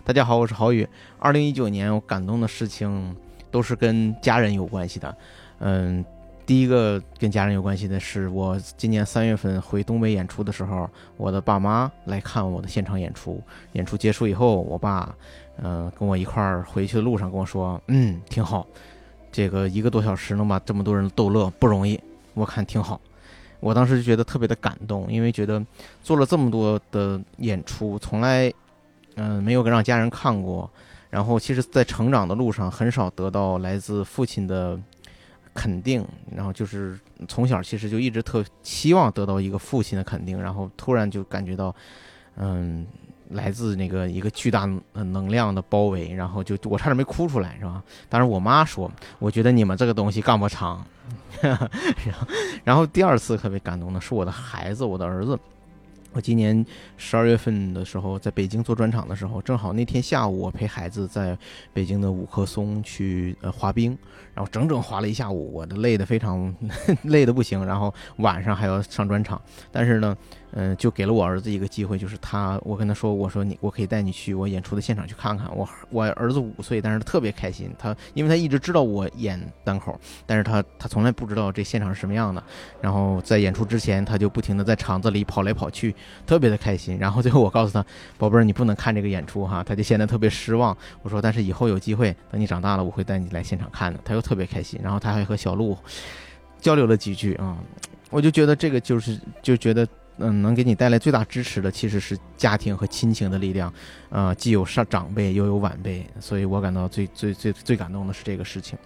[0.03, 0.87] 大家好，我是郝宇。
[1.21, 3.17] 二零一九年我感动的事情
[3.53, 5.17] 都是跟家人有关系的，
[5.61, 6.05] 嗯。
[6.45, 13.41] 第一个跟家人有关系的是，我今年三月份回东北演出的时候，我的爸妈来看我的现场演出。
[13.75, 15.15] 演出结束以后，我爸，
[15.63, 18.67] 嗯，跟我一块儿回去的路上跟我说：“嗯，挺好，
[19.33, 21.99] 这个一个多小时能把这么多人逗乐不容易，
[22.35, 23.01] 我看挺好。”
[23.59, 25.65] 我当时就觉得特别的感动，因为觉得
[26.03, 28.53] 做了这么多的演出，从来，
[29.17, 30.71] 嗯，没有让家人看过。
[31.11, 34.79] 然后，其实，在成长的路上，很少得到来自父亲的。
[35.55, 36.03] 肯定，
[36.35, 41.77] 然后就是从小其实就一直特希望得到一个父亲的肯定，然后突然就感觉到，
[42.37, 42.87] 嗯，
[43.33, 47.83] 来自那个一个巨大能量的包围，然后就我差点没哭出来，是吧？
[48.09, 50.85] 当时我妈说，我觉得你们这个东西干不长。
[51.41, 51.69] 然后，
[52.63, 55.39] 然后第二次特别感动的是我的孩子，我的儿子。
[56.15, 56.65] 我今年
[56.99, 61.37] 十二月份的时候在北京做专场的时候，正好那天下午我陪孩子在
[61.73, 63.97] 北京的五棵松去呃滑冰，
[64.35, 66.55] 然后整整滑了一下午，我都累得非常
[67.05, 69.41] 累得不行，然后晚上还要上专场，
[69.71, 70.17] 但是呢。
[70.55, 75.49] 嗯，就给了我儿子一个机会，就是他，我跟他说，我说你，我可以带你去我演出的现场去看看。
[75.57, 77.75] 我我儿子五岁，但是特别开心。
[77.79, 82.45] 他因为他一直知道我演单口，但是他他从来不知道这现场是什么样的。
[82.83, 85.95] 然后在演出之前，他就不停的在场子里跑来跑去，
[86.27, 86.99] 特别的开心。
[86.99, 87.83] 然后最后我告诉他，
[88.19, 90.77] 宝贝儿，你不能看这个演出哈，他就显得特别失望。
[91.01, 93.99] 我说，但是以后有机会，等你长大了，我会带你来现场看的。
[94.05, 94.81] 他又特别开心。
[94.83, 95.77] 然后他还和小鹿
[96.61, 97.59] 交流了几句啊，
[98.09, 99.87] 我就觉得这个就是就觉得。
[100.19, 103.73] 嗯，能给你带来最大支持的其实是家庭和亲情的力量，
[104.11, 108.79] 呃，既有上长辈又有晚辈，所以我感到最最最最感动的是这个事情。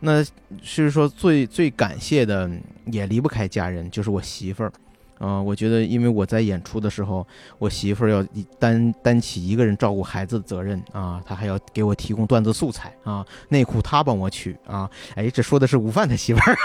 [0.00, 0.24] 那
[0.62, 2.50] 是说最最感谢的
[2.86, 4.72] 也离不开家人，就是我媳妇儿，
[5.20, 7.26] 啊、我觉得因为我在演出的时候，
[7.58, 8.24] 我媳妇儿要
[8.58, 16.56] 担担起一个人照顾孩子的责任啊，她还要给我提供段子素材啊，内裤她帮我取啊，哎，这说的是午饭的媳妇儿，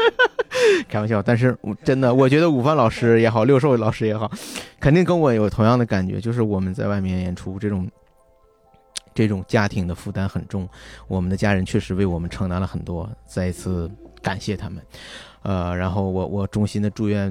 [0.88, 4.30] 开玩笑，但是我真的，我觉得午饭老师也好，六兽老师也好，
[4.80, 7.86] 肯定跟我有同样的感觉，就是我们在外面演出这种。
[9.16, 10.68] 这种家庭的负担很重，
[11.06, 13.88] 我们的家人确实为我们承担了很多，再一次
[14.20, 14.82] 感谢他们。
[15.44, 17.30] 呃，然后我我衷心的祝愿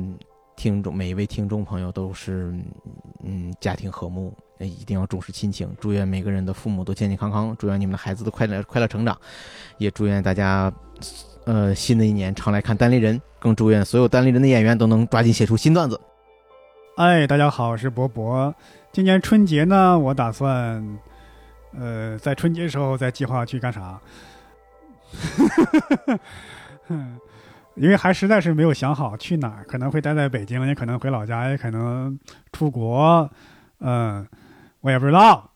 [0.56, 2.54] 听众每一位听众朋友都是
[3.24, 5.68] 嗯家庭和睦，一定要重视亲情。
[5.82, 9.18] 祝愿每个人的父母都健健康康，祝愿你们的孩子都快乐快乐成长，
[9.80, 10.72] 也祝愿大家
[11.46, 16.00] 呃新的一年常来看单立人，更祝愿所有单立人的演员都能抓紧写出新段子。
[16.98, 18.54] 哎，大家好，我是博博。
[18.92, 21.00] 今年春节呢，我打算，
[21.76, 24.00] 呃，在春节时候再计划去干啥？
[27.76, 32.18] 因为还实在是没有想好去哪儿，可能会待在北京，也可能回老家，也可能
[32.52, 33.30] 出国，
[33.80, 34.28] 嗯，
[34.82, 35.50] 我也不知道。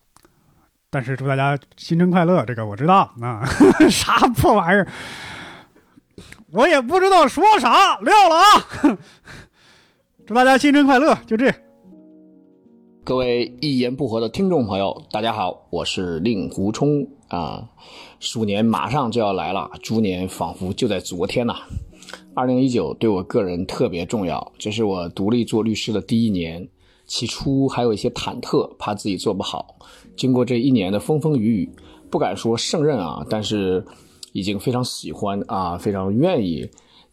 [0.90, 3.14] 但是祝大家新春快乐，这个我知道。
[3.22, 3.46] 啊，
[3.90, 4.88] 啥破玩意儿，
[6.52, 8.98] 我也不知道说啥，撂了啊。
[10.26, 11.54] 祝大家新春快乐，就这。
[13.04, 17.70] 各位一言不合的听众朋友，大家好，我是令狐冲啊！
[18.20, 21.56] 鼠年马上就要来了，猪年仿佛就在昨天呐、
[22.34, 26.68] 二零一九对我个人特别重要，这是我独立做律师的第一年，
[27.06, 29.76] 起初还有一些忐忑，怕自己做不好。
[30.16, 31.70] 经过这一年的风风雨雨，
[32.10, 33.86] 不敢说胜任啊，但是
[34.34, 36.70] 已经非常喜欢啊，非常愿意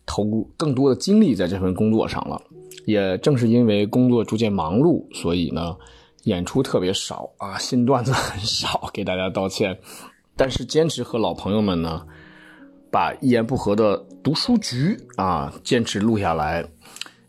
[0.07, 2.41] 投入更多的精力在这份工作上了。
[2.87, 5.77] 也正是因为工作逐渐忙碌，所以呢，
[6.25, 9.79] 演出特别少啊，新段子很少，给大家道歉。
[10.37, 12.05] 但是坚持和老朋友们呢，
[12.95, 16.65] 把一言不合的读书局啊，坚持录下来，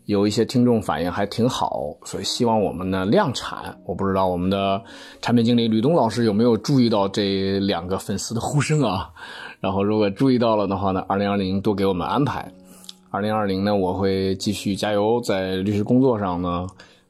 [0.04, 3.76] 有一些听众反应还挺好，所以希望我们呢量产。
[3.84, 4.80] 我不知道我们的
[5.20, 9.10] 产品经理吕东老师有没有注意到这两个粉丝的呼声啊？
[9.58, 12.48] 然后如果注意到了的话呢，二零二零多给我们安排。
[13.10, 16.64] 二零二零呢，我会继续加油，在律师工作上呢，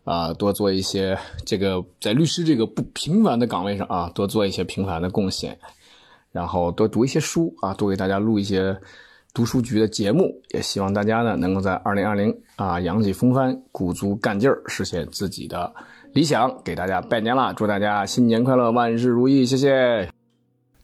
[0.05, 5.59] 啊、多做一些这个在律师这个不平凡的岗位上啊，多做一些平凡的贡献，
[6.37, 8.77] 然后多读一些书啊，多给大家录一些
[9.33, 15.73] 读书局的节目，也希望大家呢能够在二零二零啊扬起风帆，鼓足干劲儿，实现自己的
[16.13, 16.55] 理想。
[16.63, 20.07] 给大家拜年啦，祝大家新年快乐，万事如意，谢谢。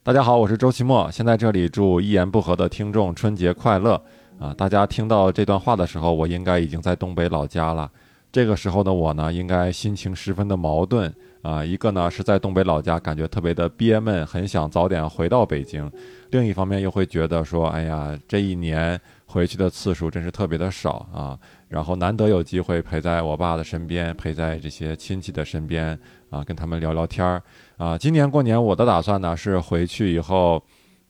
[0.02, 4.02] 大家好，我是周奇墨，先在这里祝一言不合的听众春节快乐
[4.38, 4.54] 啊！
[4.54, 7.90] 大家听到这段话的时候，我应该已经在东北老家了。
[8.32, 11.64] 这个时候的我呢，应该心情十分的矛盾啊。
[11.64, 15.88] 一个呢是在东北老家，感觉特别的憋闷，很想早点回到北京；
[16.30, 21.38] 另一方面又会觉得说，哎呀，这一年回去的次数真是特别的少啊。
[21.68, 27.42] 然后难得有机会陪在我爸的身边，陪在这些亲戚的身边啊，跟他们聊聊天儿
[27.78, 27.96] 啊。
[27.96, 30.62] 今年过年我的打算呢是回去以后，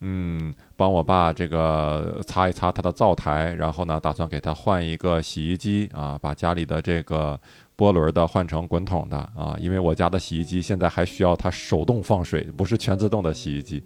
[0.03, 7.39] 嗯，帮我爸这个擦一擦他的灶台，然后呢，打算给他换一个洗衣机啊，把家里的这个
[7.83, 13.83] 波轮的换成滚筒的啊，因为我家的洗衣机现在还需要它手动放水，不是全自动的洗衣机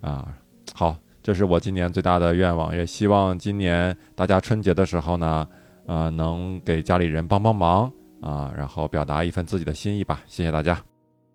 [0.00, 0.26] 啊。
[0.74, 5.46] 好，这是我今年最大的愿望，也希望今年大家春节的时候呢。
[5.86, 10.20] 啊，能给家里人帮帮忙啊，然后表达一份自己的心意吧。
[10.26, 10.78] 谢谢大家。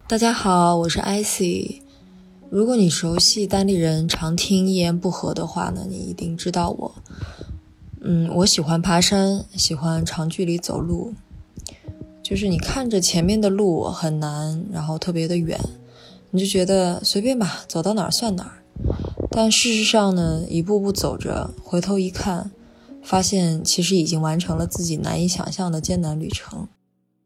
[0.07, 1.81] 大家好，我是 icy。
[2.51, 6.93] 如果你熟悉单立人，常听一言不合的话呢，你一定知道我。
[8.01, 11.15] 嗯，我喜欢爬山，喜欢长距离走路。
[12.23, 15.59] 就是你看着前面的路很难，然后特别的远，
[16.31, 18.63] 你就觉得随便吧，走到哪儿算哪儿。
[19.29, 22.49] 但事实上呢，一步步走着，回头一看。
[23.03, 26.69] 发现其实已经完成了自己难以想象的艰难旅程，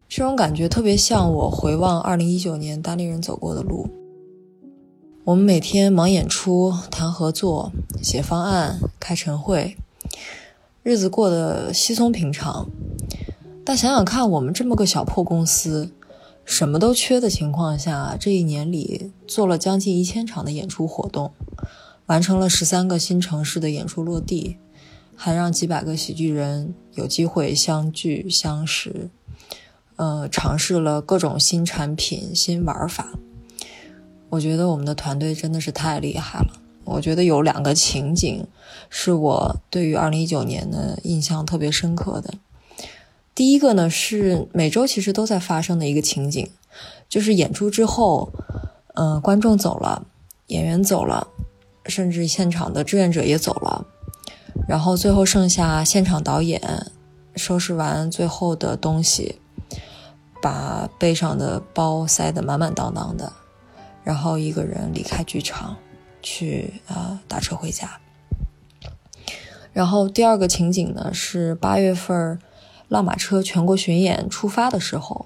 [0.10, 3.88] 这种感觉特别像我回望2019年单立人走过的路。
[5.24, 7.72] 我们每天忙演出、谈合作、
[8.02, 9.78] 写方案、开晨会，
[10.82, 12.68] 日子过得稀松平常。
[13.68, 15.92] 但想想看，我们这么个小破公司，
[16.46, 21.34] 什么都缺的情况下，这一年里做了将近一千场的演出活动，
[22.06, 24.56] 完成了十三个新城市的演出落地。
[25.18, 29.10] 还让几百个喜剧人有机会相聚相识，
[29.98, 33.10] 呃，尝试了各种新产品、新玩法。
[34.30, 36.62] 我觉得我们的团队真的是太厉害了。
[36.86, 38.48] 我觉得有两个情景
[38.90, 42.36] 是我对于2019年的印象特别深刻的。
[43.38, 46.50] 第一个呢是每周其实都在发生的一个情景，
[47.08, 48.34] 就是演出之后，
[48.96, 50.08] 嗯、呃，观众走了，
[50.48, 51.28] 演员走了，
[51.86, 53.86] 甚至现场的志愿者也走了。
[54.68, 56.60] 然后最后剩下现场导演，
[57.36, 59.40] 收拾完最后的东西，
[60.42, 63.32] 把背上的包塞得满满当当的，
[64.04, 65.78] 然后一个人离开剧场，
[66.24, 68.00] 去啊打车回家。
[69.74, 72.40] 然后第二个情景呢是八月份
[72.88, 75.26] 浪马车全国巡演出发的时候。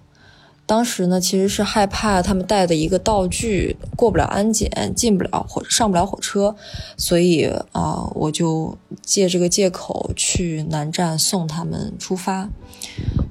[0.68, 6.55] 当时呢，其实是害怕他们带的一个道具过不了安检，进不了火，上不了火车，
[6.95, 7.43] 所以
[7.74, 12.49] 啊，我就借这个借口去南站送他们出发。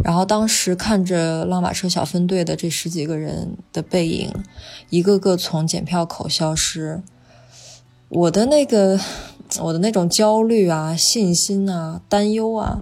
[0.04, 4.30] 然后当时看着浪马车小分队的这十几个人的背影，
[4.90, 7.00] 一个个从检票口消失，
[8.10, 9.00] 我的那个
[9.62, 12.80] 我的那种焦虑啊、信心啊、担忧啊，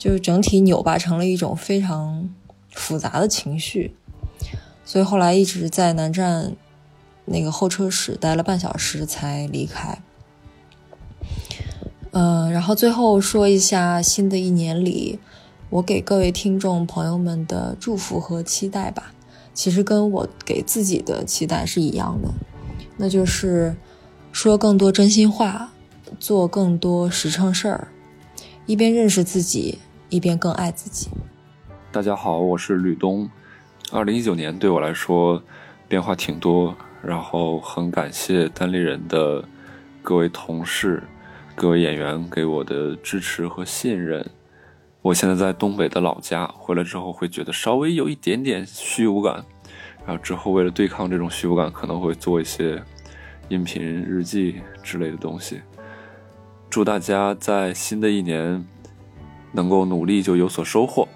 [0.00, 2.28] 就整体扭巴成了一种非常。
[2.72, 3.96] 复杂的情绪，
[4.84, 6.54] 所以后来一直在南站
[7.24, 10.00] 那个候车室待了半小时才离开。
[12.12, 15.18] 嗯，然后最后说一下新的一年里
[15.70, 19.12] 我给各位听众朋友们的祝福和期待吧。
[19.52, 22.28] 其实跟我给自己的期待是一样的，
[22.96, 23.74] 那就是
[24.30, 25.72] 说更多真心话，
[26.20, 27.88] 做更多实诚事儿，
[28.66, 29.80] 一边认识自己，
[30.10, 31.08] 一边更爱自己。
[31.92, 33.30] 大家好，我是吕东。
[33.92, 35.40] 二零一九年对我来说
[35.88, 39.44] 变化挺多，然后很感谢单立人的
[40.02, 41.02] 各位同事、
[41.54, 44.28] 各位演员给我的支持和信任。
[45.00, 49.44] 我现在在东北的老家，回来之后会觉得稍微有一点点虚无感，
[50.04, 52.82] 然后之后为了对抗这种虚无感，可能会做一些
[53.48, 55.60] 音频日记之类的东西。
[56.68, 58.64] 祝大家在新的一年
[59.52, 61.06] 能够努力就有所收获。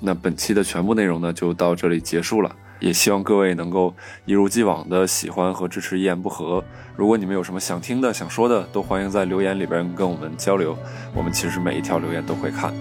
[0.00, 2.54] 那本期的全部内容呢，就到这里结束了。
[2.80, 3.94] 也希望各位能够
[4.24, 6.64] 一如既往的喜欢和支持一言不合。
[6.96, 10.76] 如果你们有什么想听的、想说的，都欢迎在留言里边跟我们交流。
[11.14, 12.74] 我们其实每一条留言都会看。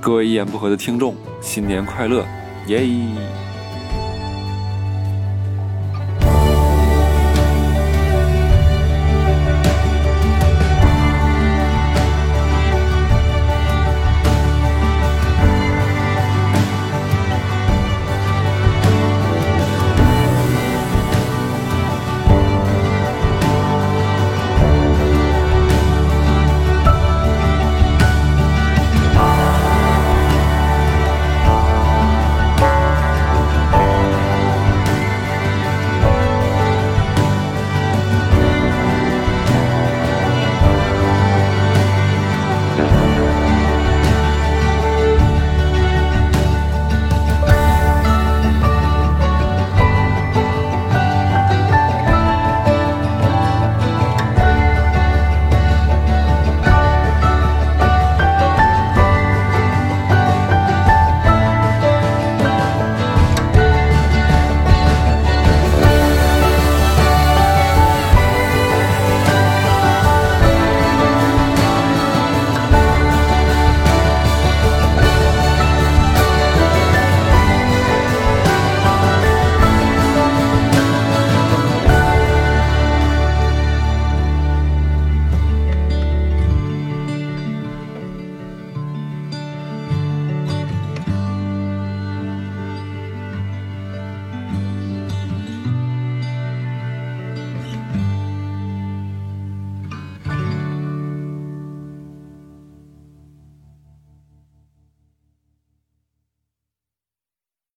[0.00, 2.24] 各位一言不合的听众，新年快乐，
[2.68, 2.80] 耶！